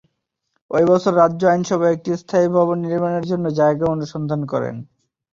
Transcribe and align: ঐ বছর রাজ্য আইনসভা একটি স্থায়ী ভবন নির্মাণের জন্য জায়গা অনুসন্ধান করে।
ঐ 0.71 0.81
বছর 0.87 1.13
রাজ্য 1.15 1.41
আইনসভা 1.47 1.87
একটি 1.91 2.09
স্থায়ী 2.21 2.47
ভবন 2.55 2.77
নির্মাণের 2.85 3.25
জন্য 3.31 3.45
জায়গা 3.59 3.85
অনুসন্ধান 3.87 4.41
করে। 4.51 4.69